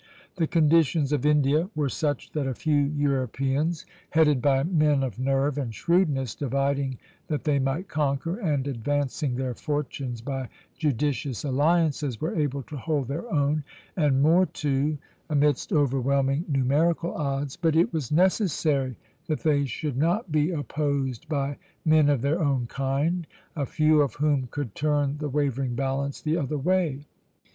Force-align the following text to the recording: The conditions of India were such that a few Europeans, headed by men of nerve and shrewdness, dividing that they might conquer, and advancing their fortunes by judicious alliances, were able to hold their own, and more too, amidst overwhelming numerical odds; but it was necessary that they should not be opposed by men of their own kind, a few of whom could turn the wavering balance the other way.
The 0.37 0.47
conditions 0.47 1.13
of 1.13 1.27
India 1.27 1.69
were 1.75 1.87
such 1.87 2.31
that 2.31 2.47
a 2.47 2.55
few 2.55 2.75
Europeans, 2.75 3.85
headed 4.09 4.41
by 4.41 4.63
men 4.63 5.03
of 5.03 5.19
nerve 5.19 5.59
and 5.59 5.75
shrewdness, 5.75 6.33
dividing 6.33 6.97
that 7.27 7.43
they 7.43 7.59
might 7.59 7.87
conquer, 7.87 8.39
and 8.39 8.67
advancing 8.67 9.35
their 9.35 9.53
fortunes 9.53 10.19
by 10.19 10.49
judicious 10.75 11.43
alliances, 11.43 12.19
were 12.19 12.35
able 12.35 12.63
to 12.63 12.77
hold 12.77 13.09
their 13.09 13.31
own, 13.31 13.63
and 13.95 14.23
more 14.23 14.47
too, 14.47 14.97
amidst 15.29 15.71
overwhelming 15.71 16.45
numerical 16.49 17.13
odds; 17.13 17.55
but 17.55 17.75
it 17.75 17.93
was 17.93 18.11
necessary 18.11 18.97
that 19.27 19.41
they 19.41 19.65
should 19.65 19.97
not 19.97 20.31
be 20.31 20.49
opposed 20.49 21.29
by 21.29 21.57
men 21.85 22.09
of 22.09 22.23
their 22.23 22.41
own 22.41 22.65
kind, 22.65 23.27
a 23.55 23.67
few 23.67 24.01
of 24.01 24.15
whom 24.15 24.47
could 24.49 24.73
turn 24.73 25.19
the 25.19 25.29
wavering 25.29 25.75
balance 25.75 26.19
the 26.21 26.37
other 26.37 26.57
way. 26.57 27.05